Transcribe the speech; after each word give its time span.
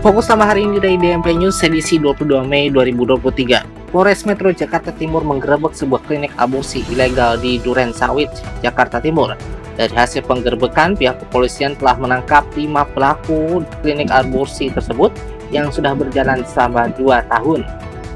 Fokus 0.00 0.32
sama 0.32 0.48
hari 0.48 0.64
ini 0.64 0.80
dari 0.80 0.96
DMP 0.96 1.36
News 1.36 1.60
edisi 1.60 2.00
22 2.00 2.48
Mei 2.48 2.72
2023. 2.72 3.92
Polres 3.92 4.24
Metro 4.24 4.48
Jakarta 4.48 4.96
Timur 4.96 5.20
menggerebek 5.28 5.76
sebuah 5.76 6.00
klinik 6.08 6.32
aborsi 6.40 6.80
ilegal 6.88 7.36
di 7.36 7.60
Duren 7.60 7.92
Sawit, 7.92 8.32
Jakarta 8.64 8.96
Timur. 8.96 9.36
Dari 9.76 9.92
hasil 9.92 10.24
penggerbekan, 10.24 10.96
pihak 10.96 11.20
kepolisian 11.20 11.76
telah 11.76 12.00
menangkap 12.00 12.48
5 12.56 12.96
pelaku 12.96 13.60
klinik 13.84 14.08
aborsi 14.08 14.72
tersebut 14.72 15.12
yang 15.52 15.68
sudah 15.68 15.92
berjalan 15.92 16.48
selama 16.48 16.88
2 16.96 17.20
tahun. 17.28 17.60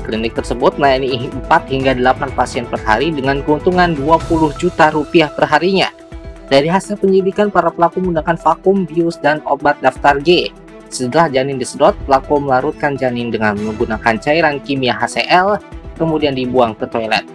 Klinik 0.09 0.41
tersebut 0.41 0.81
melayani 0.81 1.29
4 1.29 1.69
hingga 1.69 1.93
8 2.01 2.33
pasien 2.33 2.65
per 2.65 2.81
hari 2.81 3.13
dengan 3.13 3.45
keuntungan 3.45 3.93
20 3.93 4.57
juta 4.57 4.89
rupiah 4.89 5.29
per 5.29 5.53
harinya. 5.53 5.93
Dari 6.49 6.65
hasil 6.65 6.97
penyidikan, 6.97 7.53
para 7.53 7.69
pelaku 7.69 8.01
menggunakan 8.01 8.41
vakum, 8.41 8.89
bius, 8.89 9.21
dan 9.21 9.45
obat 9.45 9.77
daftar 9.85 10.17
G 10.25 10.64
setelah 10.95 11.27
janin 11.27 11.59
disedot, 11.59 11.99
pelaku 12.07 12.39
melarutkan 12.39 12.95
janin 12.95 13.35
dengan 13.35 13.59
menggunakan 13.59 14.15
cairan 14.23 14.63
kimia 14.63 14.95
HCl, 14.95 15.59
kemudian 15.99 16.39
dibuang 16.39 16.79
ke 16.79 16.87
toilet. 16.87 17.27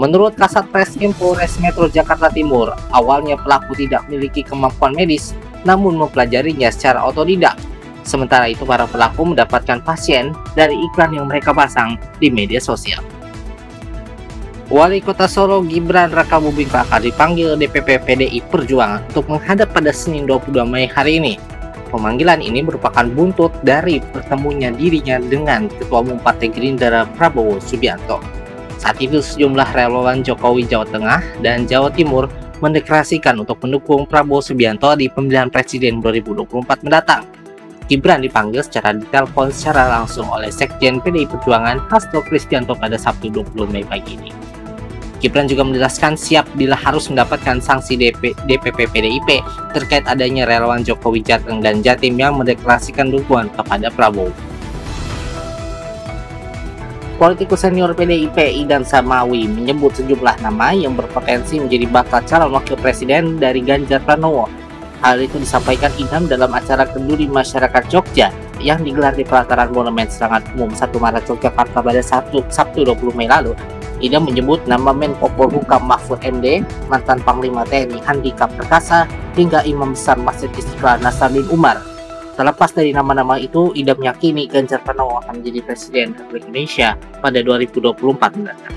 Menurut 0.00 0.32
Kasat 0.40 0.72
Reskrim 0.72 1.12
Polres 1.12 1.60
Metro 1.60 1.84
Jakarta 1.84 2.32
Timur, 2.32 2.72
awalnya 2.96 3.36
pelaku 3.36 3.76
tidak 3.76 4.08
memiliki 4.08 4.40
kemampuan 4.40 4.96
medis, 4.96 5.36
namun 5.68 6.00
mempelajarinya 6.00 6.72
secara 6.72 7.04
otodidak. 7.04 7.60
Sementara 8.02 8.48
itu, 8.48 8.64
para 8.64 8.88
pelaku 8.88 9.36
mendapatkan 9.36 9.84
pasien 9.84 10.32
dari 10.56 10.74
iklan 10.74 11.12
yang 11.12 11.28
mereka 11.28 11.52
pasang 11.52 12.00
di 12.18 12.32
media 12.32 12.58
sosial. 12.58 13.04
Wali 14.72 15.04
Kota 15.04 15.28
Solo 15.28 15.60
Gibran 15.60 16.08
Raka 16.08 16.40
Buming 16.40 16.72
Raka 16.72 16.96
dipanggil 16.96 17.60
DPP 17.60 18.08
PDI 18.08 18.40
Perjuangan 18.48 19.04
untuk 19.12 19.28
menghadap 19.28 19.68
pada 19.76 19.92
Senin 19.92 20.24
22 20.24 20.64
Mei 20.64 20.88
hari 20.88 21.20
ini 21.20 21.36
Pemanggilan 21.92 22.40
ini 22.40 22.64
merupakan 22.64 23.04
buntut 23.04 23.52
dari 23.60 24.00
pertemunya 24.00 24.72
dirinya 24.72 25.20
dengan 25.20 25.68
Ketua 25.68 26.00
Umum 26.00 26.16
Partai 26.16 26.48
Gerindra 26.48 27.04
Prabowo 27.04 27.60
Subianto. 27.60 28.16
Saat 28.80 28.98
itu 29.04 29.20
sejumlah 29.20 29.76
relawan 29.76 30.24
Jokowi 30.24 30.64
Jawa 30.64 30.88
Tengah 30.88 31.20
dan 31.44 31.68
Jawa 31.68 31.92
Timur 31.92 32.32
mendeklarasikan 32.64 33.36
untuk 33.36 33.60
mendukung 33.60 34.08
Prabowo 34.08 34.40
Subianto 34.40 34.96
di 34.96 35.12
pemilihan 35.12 35.52
presiden 35.52 36.00
2024 36.00 36.82
mendatang. 36.82 37.28
Gibran 37.92 38.24
dipanggil 38.24 38.64
secara 38.64 38.96
ditelepon 38.96 39.52
secara 39.52 40.00
langsung 40.00 40.24
oleh 40.32 40.48
Sekjen 40.48 40.96
PDI 41.04 41.28
Perjuangan 41.28 41.92
Hasto 41.92 42.24
Kristianto 42.24 42.72
pada 42.72 42.96
Sabtu 42.96 43.28
20 43.28 43.68
Mei 43.68 43.84
pagi 43.84 44.16
ini. 44.16 44.41
Gibran 45.22 45.46
juga 45.46 45.62
menjelaskan 45.62 46.18
siap 46.18 46.50
bila 46.58 46.74
harus 46.74 47.06
mendapatkan 47.06 47.62
sanksi 47.62 47.94
DP, 47.94 48.34
DPP 48.50 48.90
PDIP 48.90 49.38
terkait 49.70 50.02
adanya 50.10 50.50
relawan 50.50 50.82
Jokowi 50.82 51.22
Jateng 51.22 51.62
dan 51.62 51.78
Jatim 51.78 52.18
yang 52.18 52.34
mendeklarasikan 52.34 53.06
dukungan 53.14 53.46
kepada 53.54 53.86
Prabowo. 53.94 54.34
Politikus 57.22 57.62
senior 57.62 57.94
PDIP 57.94 58.34
Idan 58.34 58.82
Samawi 58.82 59.46
menyebut 59.46 59.94
sejumlah 59.94 60.42
nama 60.42 60.74
yang 60.74 60.98
berpotensi 60.98 61.62
menjadi 61.62 61.86
bakal 61.86 62.18
calon 62.26 62.50
wakil 62.50 62.74
presiden 62.74 63.38
dari 63.38 63.62
Ganjar 63.62 64.02
Pranowo. 64.02 64.50
Hal 65.06 65.22
itu 65.22 65.38
disampaikan 65.38 65.94
Idam 66.02 66.26
dalam 66.26 66.50
acara 66.50 66.82
kenduri 66.82 67.30
masyarakat 67.30 67.86
Jogja 67.86 68.34
yang 68.58 68.82
digelar 68.82 69.14
di 69.14 69.22
pelataran 69.22 69.70
Monumen 69.70 70.10
Serangan 70.10 70.42
Umum 70.58 70.74
1 70.74 70.90
Maret 70.90 71.30
Yogyakarta 71.30 71.78
pada 71.78 72.02
Sabtu, 72.02 72.42
Sabtu 72.50 72.82
20 72.82 73.14
Mei 73.14 73.30
lalu. 73.30 73.54
Ida 74.02 74.18
menyebut 74.18 74.66
nama 74.66 74.90
Menko 74.90 75.30
Polhukam 75.38 75.86
Mahfud 75.86 76.18
MD, 76.26 76.66
mantan 76.90 77.22
Panglima 77.22 77.62
TNI 77.62 78.02
Andika 78.10 78.50
Perkasa, 78.50 79.06
hingga 79.38 79.62
Imam 79.62 79.94
Besar 79.94 80.18
Masjid 80.18 80.50
Istiqlal 80.58 80.98
Nasaruddin 80.98 81.46
Umar. 81.54 81.78
Terlepas 82.34 82.74
dari 82.74 82.90
nama-nama 82.90 83.38
itu, 83.38 83.70
Ida 83.78 83.94
meyakini 83.94 84.50
Ganjar 84.50 84.82
Pranowo 84.82 85.22
akan 85.22 85.38
menjadi 85.38 85.62
Presiden 85.62 86.18
Republik 86.18 86.50
Indonesia 86.50 86.98
pada 87.22 87.38
2024 87.46 88.42
mendatang. 88.42 88.74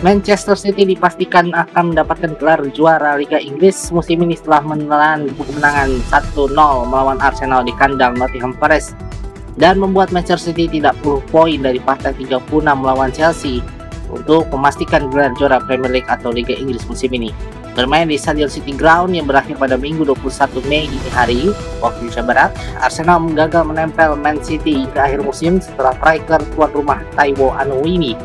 Manchester 0.00 0.56
City 0.56 0.88
dipastikan 0.88 1.52
akan 1.52 1.92
mendapatkan 1.92 2.32
gelar 2.40 2.60
juara 2.72 3.20
Liga 3.20 3.36
Inggris 3.36 3.76
musim 3.92 4.24
ini 4.24 4.32
setelah 4.32 4.64
menelan 4.64 5.28
kemenangan 5.36 5.92
1-0 6.08 6.56
melawan 6.88 7.20
Arsenal 7.20 7.60
di 7.60 7.72
kandang 7.76 8.16
Nottingham 8.16 8.56
Forest 8.56 8.96
dan 9.56 9.80
membuat 9.82 10.14
Manchester 10.14 10.52
City 10.52 10.80
tidak 10.80 10.94
perlu 11.02 11.18
poin 11.32 11.58
dari 11.58 11.82
partai 11.82 12.14
36 12.14 12.46
melawan 12.62 13.10
Chelsea 13.10 13.64
untuk 14.10 14.50
memastikan 14.50 15.10
gelar 15.10 15.34
juara 15.38 15.62
Premier 15.62 15.90
League 15.90 16.10
atau 16.10 16.34
Liga 16.34 16.54
Inggris 16.54 16.82
musim 16.86 17.10
ini. 17.14 17.30
Bermain 17.78 18.10
di 18.10 18.18
Stadion 18.18 18.50
City 18.50 18.74
Ground 18.74 19.14
yang 19.14 19.30
berakhir 19.30 19.54
pada 19.54 19.78
Minggu 19.78 20.02
21 20.02 20.66
Mei 20.66 20.90
ini 20.90 21.10
hari, 21.14 21.54
waktu 21.78 22.10
Indonesia 22.10 22.26
Barat, 22.26 22.50
Arsenal 22.82 23.22
gagal 23.30 23.62
menempel 23.62 24.18
Man 24.18 24.42
City 24.42 24.90
ke 24.90 24.98
akhir 24.98 25.22
musim 25.22 25.62
setelah 25.62 25.94
striker 26.02 26.42
tuan 26.58 26.70
rumah 26.74 26.98
Taiwo 27.14 27.54
Anowini 27.54 28.18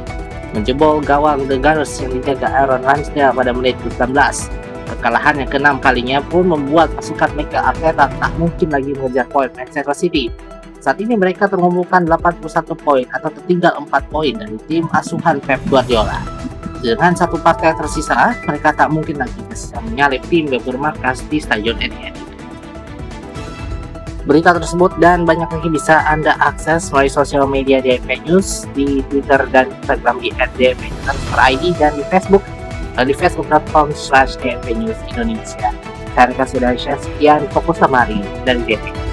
menjebol 0.56 1.03
gawang 1.03 1.46
The 1.52 1.59
Gunners 1.59 1.91
yang 2.00 2.16
dijaga 2.16 2.47
Aaron 2.47 2.88
Ramsdale 2.88 3.35
pada 3.35 3.52
menit 3.52 3.75
ke-19. 3.84 4.16
Kekalahan 4.85 5.35
yang 5.44 5.50
keenam 5.52 5.75
kalinya 5.84 6.18
pun 6.24 6.47
membuat 6.47 6.96
pasukan 6.96 7.28
Mikel 7.35 7.59
Arteta 7.59 8.08
tak 8.08 8.31
mungkin 8.40 8.72
lagi 8.72 8.96
mengejar 8.96 9.28
poin 9.28 9.52
Manchester 9.52 9.91
City 9.91 10.31
saat 10.85 11.01
ini 11.01 11.18
mereka 11.18 11.50
terkumpulkan 11.50 12.06
81 12.06 12.46
poin 12.78 13.09
atau 13.09 13.34
tertinggal 13.34 13.73
4 13.90 14.13
poin 14.13 14.34
dari 14.38 14.53
tim 14.69 14.85
asuhan 14.94 15.41
Pep 15.41 15.57
Guardiola. 15.66 16.22
Dengan 16.85 17.18
satu 17.18 17.41
partai 17.41 17.73
tersisa, 17.73 18.38
mereka 18.46 18.69
tak 18.69 18.94
mungkin 18.94 19.18
lagi 19.18 19.41
bisa 19.50 19.81
menyalip 19.81 20.22
tim 20.29 20.46
yang 20.46 20.62
bermarkas 20.62 21.25
di 21.25 21.41
Stadion 21.41 21.81
Etihad. 21.81 22.13
Berita 24.29 24.53
tersebut 24.53 24.94
dan 25.01 25.25
banyak 25.25 25.50
lagi 25.50 25.69
bisa 25.73 26.06
Anda 26.06 26.38
akses 26.38 26.94
melalui 26.94 27.09
sosial 27.09 27.50
media 27.50 27.81
DFP 27.81 28.22
News 28.29 28.69
di 28.78 29.02
Twitter 29.09 29.41
dan 29.50 29.73
Instagram 29.81 30.22
di 30.22 30.29
@dfnews_id 30.38 31.73
dan 31.81 31.97
di 31.97 32.06
Facebook 32.13 32.46
di 33.02 33.13
facebook.com 33.17 33.90
slash 33.90 34.38
Indonesia. 34.46 35.73
Kasih 36.13 36.62
dari 36.62 36.78
sekian 36.78 37.50
fokus 37.50 37.81
samari 37.81 38.22
dan 38.46 38.62
DFP 38.69 39.05